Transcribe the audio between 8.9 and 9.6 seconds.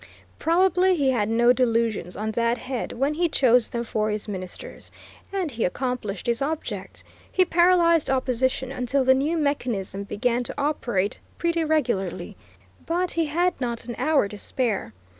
the new